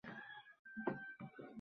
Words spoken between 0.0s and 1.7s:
Zero, shoshilishdan foyda yo‘q.